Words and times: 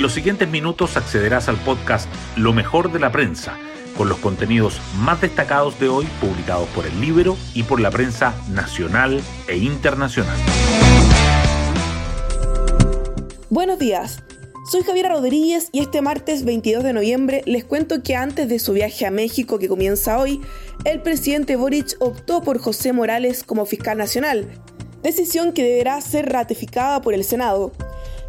En 0.00 0.04
los 0.04 0.14
siguientes 0.14 0.48
minutos 0.48 0.96
accederás 0.96 1.50
al 1.50 1.58
podcast 1.58 2.08
Lo 2.34 2.54
mejor 2.54 2.90
de 2.90 2.98
la 2.98 3.12
prensa, 3.12 3.58
con 3.98 4.08
los 4.08 4.16
contenidos 4.16 4.80
más 4.96 5.20
destacados 5.20 5.78
de 5.78 5.90
hoy 5.90 6.06
publicados 6.22 6.66
por 6.70 6.86
el 6.86 6.98
libro 7.02 7.36
y 7.52 7.64
por 7.64 7.80
la 7.80 7.90
prensa 7.90 8.34
nacional 8.48 9.20
e 9.46 9.58
internacional. 9.58 10.38
Buenos 13.50 13.78
días. 13.78 14.22
Soy 14.72 14.84
Javiera 14.84 15.10
Rodríguez 15.10 15.68
y 15.70 15.80
este 15.80 16.00
martes 16.00 16.46
22 16.46 16.82
de 16.82 16.94
noviembre 16.94 17.42
les 17.44 17.64
cuento 17.66 18.02
que 18.02 18.16
antes 18.16 18.48
de 18.48 18.58
su 18.58 18.72
viaje 18.72 19.04
a 19.04 19.10
México 19.10 19.58
que 19.58 19.68
comienza 19.68 20.18
hoy, 20.18 20.40
el 20.86 21.02
presidente 21.02 21.56
Boric 21.56 21.96
optó 21.98 22.40
por 22.40 22.58
José 22.58 22.94
Morales 22.94 23.44
como 23.44 23.66
fiscal 23.66 23.98
nacional, 23.98 24.48
decisión 25.02 25.52
que 25.52 25.62
deberá 25.62 26.00
ser 26.00 26.32
ratificada 26.32 27.02
por 27.02 27.12
el 27.12 27.22
Senado. 27.22 27.72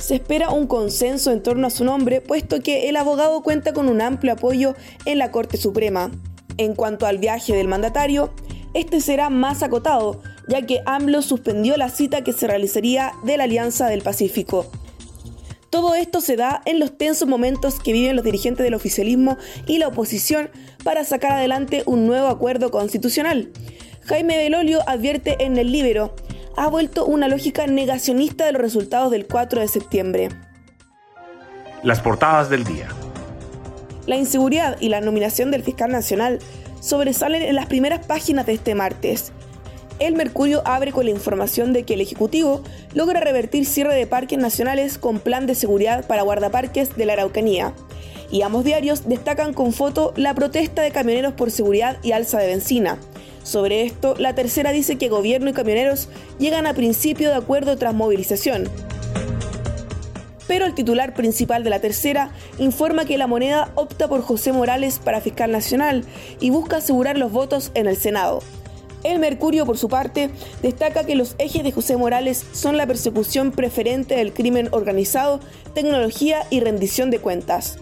Se 0.00 0.14
espera 0.14 0.48
un 0.48 0.66
consenso 0.66 1.30
en 1.30 1.42
torno 1.42 1.66
a 1.66 1.70
su 1.70 1.84
nombre, 1.84 2.22
puesto 2.22 2.60
que 2.62 2.88
el 2.88 2.96
abogado 2.96 3.42
cuenta 3.42 3.74
con 3.74 3.86
un 3.86 4.00
amplio 4.00 4.32
apoyo 4.32 4.74
en 5.04 5.18
la 5.18 5.30
Corte 5.30 5.58
Suprema. 5.58 6.10
En 6.56 6.74
cuanto 6.74 7.04
al 7.06 7.18
viaje 7.18 7.54
del 7.54 7.68
mandatario, 7.68 8.32
este 8.72 9.02
será 9.02 9.28
más 9.28 9.62
acotado, 9.62 10.22
ya 10.48 10.62
que 10.62 10.80
AMLO 10.86 11.20
suspendió 11.20 11.76
la 11.76 11.90
cita 11.90 12.24
que 12.24 12.32
se 12.32 12.46
realizaría 12.46 13.12
de 13.24 13.36
la 13.36 13.44
Alianza 13.44 13.88
del 13.88 14.00
Pacífico. 14.00 14.66
Todo 15.68 15.94
esto 15.94 16.22
se 16.22 16.36
da 16.36 16.62
en 16.64 16.80
los 16.80 16.96
tensos 16.96 17.28
momentos 17.28 17.78
que 17.78 17.92
viven 17.92 18.16
los 18.16 18.24
dirigentes 18.24 18.64
del 18.64 18.74
oficialismo 18.74 19.36
y 19.66 19.78
la 19.78 19.88
oposición 19.88 20.48
para 20.82 21.04
sacar 21.04 21.32
adelante 21.32 21.82
un 21.84 22.06
nuevo 22.06 22.28
acuerdo 22.28 22.70
constitucional. 22.70 23.50
Jaime 24.06 24.38
Belolio 24.38 24.80
advierte 24.88 25.44
en 25.44 25.58
el 25.58 25.70
Libero 25.70 26.14
ha 26.56 26.68
vuelto 26.68 27.06
una 27.06 27.28
lógica 27.28 27.66
negacionista 27.66 28.46
de 28.46 28.52
los 28.52 28.62
resultados 28.62 29.10
del 29.10 29.26
4 29.26 29.60
de 29.60 29.68
septiembre. 29.68 30.28
Las 31.82 32.00
portadas 32.00 32.50
del 32.50 32.64
día. 32.64 32.88
La 34.06 34.16
inseguridad 34.16 34.76
y 34.80 34.88
la 34.88 35.00
nominación 35.00 35.50
del 35.50 35.62
fiscal 35.62 35.90
nacional 35.90 36.38
sobresalen 36.80 37.42
en 37.42 37.54
las 37.54 37.66
primeras 37.66 38.04
páginas 38.06 38.46
de 38.46 38.54
este 38.54 38.74
martes. 38.74 39.32
El 39.98 40.14
Mercurio 40.14 40.62
abre 40.64 40.92
con 40.92 41.04
la 41.04 41.10
información 41.10 41.74
de 41.74 41.82
que 41.82 41.94
el 41.94 42.00
Ejecutivo 42.00 42.62
logra 42.94 43.20
revertir 43.20 43.66
cierre 43.66 43.94
de 43.94 44.06
parques 44.06 44.38
nacionales 44.38 44.96
con 44.96 45.20
plan 45.20 45.46
de 45.46 45.54
seguridad 45.54 46.06
para 46.06 46.22
guardaparques 46.22 46.96
de 46.96 47.04
la 47.04 47.12
Araucanía. 47.12 47.74
Y 48.30 48.42
ambos 48.42 48.64
diarios 48.64 49.08
destacan 49.08 49.52
con 49.52 49.72
foto 49.72 50.14
la 50.16 50.34
protesta 50.34 50.82
de 50.82 50.90
camioneros 50.90 51.34
por 51.34 51.50
seguridad 51.50 51.98
y 52.02 52.12
alza 52.12 52.38
de 52.38 52.46
benzina. 52.46 52.96
Sobre 53.42 53.82
esto, 53.82 54.14
la 54.18 54.34
tercera 54.34 54.72
dice 54.72 54.96
que 54.96 55.08
gobierno 55.08 55.50
y 55.50 55.52
camioneros 55.52 56.08
llegan 56.38 56.66
a 56.66 56.74
principio 56.74 57.28
de 57.28 57.36
acuerdo 57.36 57.76
tras 57.76 57.94
movilización. 57.94 58.68
Pero 60.46 60.66
el 60.66 60.74
titular 60.74 61.14
principal 61.14 61.62
de 61.62 61.70
la 61.70 61.78
tercera 61.78 62.32
informa 62.58 63.04
que 63.04 63.18
la 63.18 63.28
moneda 63.28 63.70
opta 63.76 64.08
por 64.08 64.20
José 64.20 64.52
Morales 64.52 64.98
para 64.98 65.20
fiscal 65.20 65.52
nacional 65.52 66.04
y 66.40 66.50
busca 66.50 66.78
asegurar 66.78 67.16
los 67.16 67.30
votos 67.30 67.70
en 67.74 67.86
el 67.86 67.96
Senado. 67.96 68.42
El 69.02 69.18
Mercurio, 69.18 69.64
por 69.64 69.78
su 69.78 69.88
parte, 69.88 70.28
destaca 70.60 71.04
que 71.04 71.14
los 71.14 71.34
ejes 71.38 71.62
de 71.62 71.72
José 71.72 71.96
Morales 71.96 72.44
son 72.52 72.76
la 72.76 72.86
persecución 72.86 73.50
preferente 73.50 74.16
del 74.16 74.32
crimen 74.32 74.68
organizado, 74.72 75.40
tecnología 75.72 76.44
y 76.50 76.60
rendición 76.60 77.10
de 77.10 77.20
cuentas. 77.20 77.78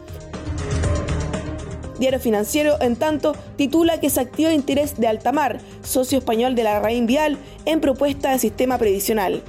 Diario 1.98 2.20
Financiero, 2.20 2.77
en 2.80 2.96
tanto, 2.96 3.34
titula 3.56 4.00
que 4.00 4.10
se 4.10 4.20
activa 4.20 4.52
interés 4.52 4.98
de 4.98 5.08
Altamar, 5.08 5.60
socio 5.82 6.18
español 6.18 6.55
de 6.55 6.64
la 6.64 6.80
Raín 6.80 7.06
Vial, 7.06 7.38
en 7.64 7.80
propuesta 7.80 8.30
de 8.30 8.38
sistema 8.38 8.78
previsional. 8.78 9.42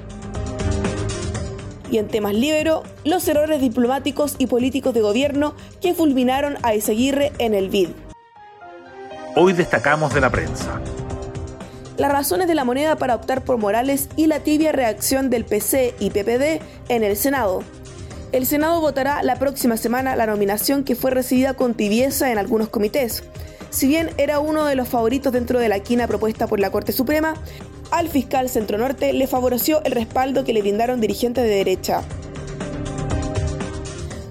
Y 1.92 1.98
en 1.98 2.08
temas 2.08 2.34
libero, 2.34 2.84
los 3.04 3.28
errores 3.28 3.62
diplomáticos 3.62 4.36
y 4.38 4.48
políticos 4.48 4.94
de 4.94 5.02
gobierno 5.02 5.56
que 5.82 5.94
fulminaron 5.94 6.58
a 6.62 6.76
Izaguirre 6.76 7.32
en 7.40 7.54
el 7.54 7.70
BID. 7.70 7.90
Hoy 9.36 9.54
destacamos 9.54 10.14
de 10.14 10.22
la 10.22 10.30
prensa. 10.30 10.82
Las 11.98 12.12
razones 12.12 12.48
de 12.48 12.56
la 12.56 12.64
moneda 12.64 12.96
para 12.96 13.16
optar 13.16 13.44
por 13.44 13.58
Morales 13.58 14.08
y 14.16 14.28
la 14.28 14.40
tibia 14.40 14.72
reacción 14.72 15.30
del 15.30 15.46
PC 15.46 15.96
y 16.00 16.12
PPD 16.12 16.62
en 16.88 17.04
el 17.04 17.18
Senado. 17.18 17.64
El 18.32 18.46
Senado 18.46 18.80
votará 18.80 19.24
la 19.24 19.38
próxima 19.38 19.76
semana 19.76 20.16
la 20.16 20.28
nominación 20.28 20.84
que 20.84 20.96
fue 20.96 21.10
recibida 21.10 21.56
con 21.56 21.74
tibieza 21.74 22.32
en 22.32 22.38
algunos 22.38 22.70
comités. 22.70 23.24
Si 23.72 23.88
bien 23.88 24.12
era 24.18 24.40
uno 24.40 24.66
de 24.66 24.76
los 24.76 24.88
favoritos 24.88 25.34
dentro 25.34 25.60
de 25.60 25.68
la 25.68 25.80
quina 25.80 26.08
propuesta 26.08 26.46
por 26.46 26.60
la 26.60 26.72
Corte 26.72 26.92
Suprema, 26.92 27.34
al 27.90 28.08
fiscal 28.08 28.48
Centro 28.48 28.78
Norte 28.78 29.14
le 29.14 29.26
favoreció 29.26 29.84
el 29.84 29.94
respaldo 29.94 30.44
que 30.44 30.54
le 30.54 30.62
brindaron 30.62 31.02
dirigentes 31.02 31.44
de 31.44 31.50
derecha. 31.50 32.04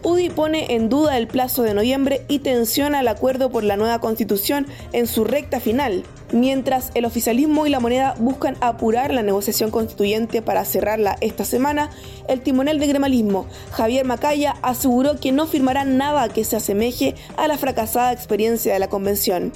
UDI 0.08 0.30
pone 0.30 0.74
en 0.74 0.88
duda 0.88 1.18
el 1.18 1.28
plazo 1.28 1.62
de 1.62 1.74
noviembre 1.74 2.22
y 2.28 2.38
tensiona 2.38 3.00
el 3.00 3.08
acuerdo 3.08 3.50
por 3.50 3.62
la 3.62 3.76
nueva 3.76 4.00
constitución 4.00 4.66
en 4.94 5.06
su 5.06 5.24
recta 5.24 5.60
final, 5.60 6.02
mientras 6.32 6.90
el 6.94 7.04
oficialismo 7.04 7.66
y 7.66 7.70
la 7.70 7.78
moneda 7.78 8.14
buscan 8.18 8.56
apurar 8.62 9.12
la 9.12 9.22
negociación 9.22 9.70
constituyente 9.70 10.40
para 10.40 10.64
cerrarla 10.64 11.18
esta 11.20 11.44
semana, 11.44 11.90
el 12.26 12.40
timonel 12.40 12.80
de 12.80 12.86
gremalismo, 12.86 13.46
Javier 13.70 14.06
Macaya, 14.06 14.56
aseguró 14.62 15.20
que 15.20 15.30
no 15.30 15.46
firmará 15.46 15.84
nada 15.84 16.30
que 16.30 16.44
se 16.44 16.56
asemeje 16.56 17.14
a 17.36 17.46
la 17.46 17.58
fracasada 17.58 18.10
experiencia 18.12 18.72
de 18.72 18.78
la 18.78 18.88
convención. 18.88 19.52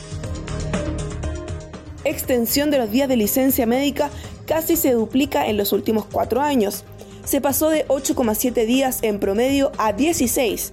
Extensión 2.04 2.70
de 2.70 2.76
los 2.76 2.90
días 2.90 3.08
de 3.08 3.16
licencia 3.16 3.64
médica 3.64 4.10
casi 4.44 4.76
se 4.76 4.92
duplica 4.92 5.46
en 5.46 5.56
los 5.56 5.72
últimos 5.72 6.04
cuatro 6.04 6.42
años 6.42 6.84
se 7.25 7.41
pasó 7.41 7.69
de 7.69 7.87
8,7 7.88 8.66
días 8.66 8.99
en 9.03 9.19
promedio 9.19 9.72
a 9.78 9.93
16. 9.93 10.72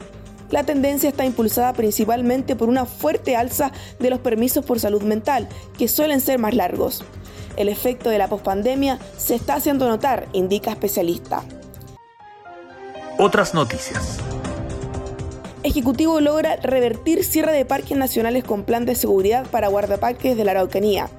La 0.52 0.64
tendencia 0.64 1.10
está 1.10 1.26
impulsada 1.26 1.74
principalmente 1.74 2.56
por 2.56 2.70
una 2.70 2.86
fuerte 2.86 3.36
alza 3.36 3.72
de 4.00 4.10
los 4.10 4.20
permisos 4.20 4.66
por 4.66 4.80
salud 4.80 5.04
mental, 5.04 5.48
que 5.78 5.88
suelen 5.88 6.22
ser 6.22 6.40
más 6.40 6.56
largos. 6.56 7.04
El 7.56 7.70
efecto 7.70 8.10
de 8.10 8.18
la 8.18 8.28
pospandemia 8.28 9.00
se 9.18 9.36
está 9.36 9.56
haciendo 9.56 9.88
notar, 9.88 10.28
indica 10.34 10.72
especialista. 10.72 11.44
Otras 13.18 13.54
noticias. 13.54 14.18
Ejecutivo 15.62 16.22
logra 16.22 16.56
revertir 16.56 17.24
cierre 17.26 17.52
de 17.52 17.66
parques 17.66 17.98
nacionales 17.98 18.46
con 18.46 18.64
plan 18.64 18.86
de 18.86 18.96
seguridad 18.96 19.46
para 19.52 19.68
guardaparques 19.68 20.38
de 20.38 20.46
la 20.46 20.52
Araucanía. 20.52 21.10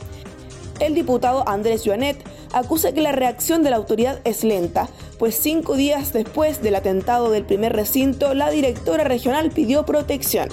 El 0.81 0.95
diputado 0.95 1.47
Andrés 1.47 1.83
Joanet 1.85 2.25
acusa 2.53 2.93
que 2.93 3.03
la 3.03 3.13
reacción 3.13 3.63
de 3.63 3.69
la 3.69 3.77
autoridad 3.77 4.19
es 4.25 4.43
lenta, 4.43 4.89
pues 5.21 5.39
cinco 5.39 5.77
días 5.77 6.15
después 6.15 6.63
del 6.63 6.77
atentado 6.77 7.31
del 7.31 7.45
primer 7.45 7.75
recinto, 7.75 8.33
la 8.33 8.49
directora 8.51 9.05
regional 9.05 9.51
pidió 9.51 9.85
protección. 9.85 10.49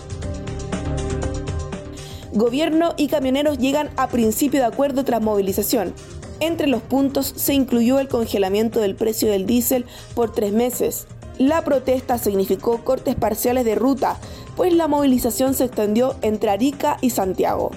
Gobierno 2.33 2.93
y 2.97 3.07
camioneros 3.07 3.59
llegan 3.59 3.89
a 3.95 4.09
principio 4.09 4.59
de 4.59 4.65
acuerdo 4.65 5.05
tras 5.05 5.21
movilización. 5.21 5.93
Entre 6.41 6.67
los 6.67 6.81
puntos 6.81 7.33
se 7.37 7.53
incluyó 7.53 7.99
el 7.99 8.09
congelamiento 8.09 8.81
del 8.81 8.95
precio 8.95 9.31
del 9.31 9.45
diésel 9.45 9.85
por 10.13 10.33
tres 10.33 10.51
meses. 10.51 11.07
La 11.37 11.63
protesta 11.63 12.17
significó 12.17 12.83
cortes 12.83 13.15
parciales 13.15 13.63
de 13.63 13.75
ruta, 13.75 14.17
pues 14.57 14.73
la 14.73 14.89
movilización 14.89 15.53
se 15.53 15.63
extendió 15.63 16.15
entre 16.21 16.49
Arica 16.49 16.97
y 16.99 17.11
Santiago. 17.11 17.71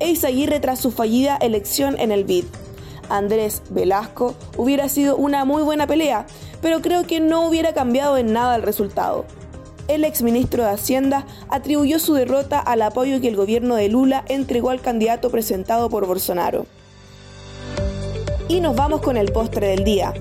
Eizaguirre 0.00 0.58
tras 0.58 0.80
su 0.80 0.90
fallida 0.90 1.36
elección 1.36 1.94
en 2.00 2.10
el 2.10 2.24
BID. 2.24 2.46
Andrés 3.08 3.62
Velasco 3.70 4.34
hubiera 4.56 4.88
sido 4.88 5.16
una 5.16 5.44
muy 5.44 5.62
buena 5.62 5.86
pelea, 5.86 6.26
pero 6.60 6.80
creo 6.80 7.06
que 7.06 7.20
no 7.20 7.46
hubiera 7.46 7.72
cambiado 7.72 8.16
en 8.16 8.32
nada 8.32 8.56
el 8.56 8.62
resultado. 8.62 9.24
El 9.88 10.04
exministro 10.04 10.64
de 10.64 10.70
Hacienda 10.70 11.26
atribuyó 11.48 11.98
su 11.98 12.12
derrota 12.12 12.58
al 12.58 12.82
apoyo 12.82 13.20
que 13.20 13.28
el 13.28 13.36
gobierno 13.36 13.74
de 13.74 13.88
Lula 13.88 14.24
entregó 14.28 14.70
al 14.70 14.82
candidato 14.82 15.30
presentado 15.30 15.88
por 15.88 16.06
Bolsonaro. 16.06 16.66
Y 18.48 18.60
nos 18.60 18.76
vamos 18.76 19.00
con 19.00 19.16
el 19.16 19.32
postre 19.32 19.68
del 19.68 19.84
día. 19.84 20.12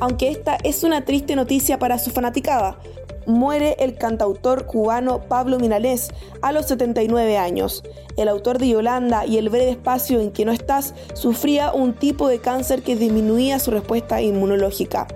Aunque 0.00 0.30
esta 0.30 0.56
es 0.64 0.84
una 0.84 1.04
triste 1.04 1.36
noticia 1.36 1.78
para 1.78 1.98
su 1.98 2.10
fanaticada, 2.10 2.78
muere 3.26 3.76
el 3.78 3.96
cantautor 3.96 4.66
cubano 4.66 5.20
Pablo 5.28 5.58
Milanés 5.58 6.10
a 6.42 6.52
los 6.52 6.66
79 6.66 7.38
años. 7.38 7.82
El 8.16 8.28
autor 8.28 8.58
de 8.58 8.68
Yolanda 8.68 9.26
y 9.26 9.38
El 9.38 9.48
breve 9.48 9.70
espacio 9.70 10.20
en 10.20 10.30
que 10.30 10.44
no 10.44 10.52
estás 10.52 10.94
sufría 11.14 11.72
un 11.72 11.94
tipo 11.94 12.28
de 12.28 12.38
cáncer 12.38 12.82
que 12.82 12.96
disminuía 12.96 13.58
su 13.58 13.70
respuesta 13.70 14.20
inmunológica. 14.20 15.06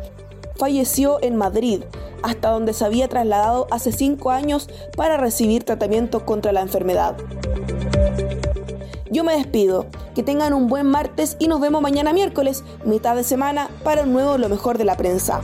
Falleció 0.57 1.19
en 1.23 1.37
Madrid, 1.37 1.83
hasta 2.23 2.51
donde 2.51 2.73
se 2.73 2.85
había 2.85 3.09
trasladado 3.09 3.67
hace 3.71 3.93
cinco 3.93 4.31
años 4.31 4.69
para 4.97 5.17
recibir 5.17 5.65
tratamiento 5.65 6.25
contra 6.25 6.53
la 6.53 6.61
enfermedad. 6.61 7.17
Yo 9.11 9.23
me 9.23 9.37
despido, 9.37 9.87
que 10.15 10.23
tengan 10.23 10.55
un 10.55 10.67
buen 10.67 10.87
martes 10.87 11.37
y 11.39 11.47
nos 11.47 11.61
vemos 11.61 11.83
mañana 11.83 12.13
miércoles, 12.13 12.65
mitad 12.85 13.15
de 13.15 13.23
semana, 13.23 13.69
para 13.85 14.03
un 14.03 14.13
nuevo 14.13 14.39
Lo 14.39 14.49
mejor 14.49 14.79
de 14.79 14.85
la 14.85 14.97
prensa. 14.97 15.41